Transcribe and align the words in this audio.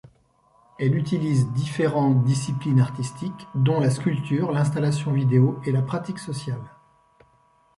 Elle 0.79 0.95
utilise 0.95 1.47
différents 1.51 2.09
disciplines 2.09 2.79
artistiques 2.79 3.47
dont 3.53 3.79
la 3.79 3.91
sculpture, 3.91 4.51
l'installation 4.51 5.13
vidéo 5.13 5.61
et 5.63 5.71
la 5.71 5.83
pratique 5.83 6.17
sociale. 6.17 6.59